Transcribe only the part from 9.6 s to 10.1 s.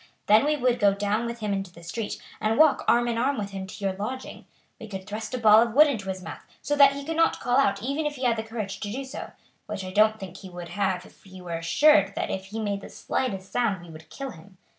which I